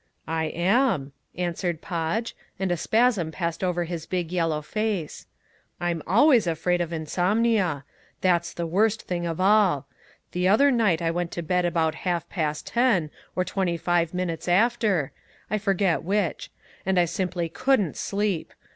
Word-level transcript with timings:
"I 0.27 0.45
am," 0.45 1.11
answered 1.35 1.79
Podge, 1.79 2.35
and 2.57 2.71
a 2.71 2.75
spasm 2.75 3.31
passed 3.31 3.63
over 3.63 3.83
his 3.83 4.07
big 4.07 4.31
yellow 4.31 4.63
face. 4.63 5.27
"I'm 5.79 6.01
always 6.07 6.47
afraid 6.47 6.81
of 6.81 6.91
insomnia. 6.91 7.85
That's 8.21 8.51
the 8.51 8.65
worst 8.65 9.03
thing 9.03 9.27
of 9.27 9.39
all. 9.39 9.85
The 10.31 10.47
other 10.47 10.71
night 10.71 11.03
I 11.03 11.11
went 11.11 11.29
to 11.33 11.43
bed 11.43 11.65
about 11.65 11.93
half 12.01 12.27
past 12.29 12.65
ten, 12.65 13.11
or 13.35 13.45
twenty 13.45 13.77
five 13.77 14.11
minutes 14.11 14.47
after, 14.47 15.11
I 15.51 15.59
forget 15.59 16.01
which, 16.01 16.49
and 16.83 16.99
I 16.99 17.05
simply 17.05 17.47
couldn't 17.47 17.95
sleep. 17.95 18.53